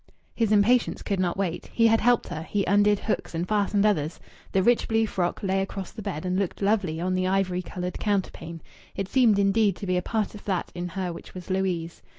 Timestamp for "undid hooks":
2.65-3.35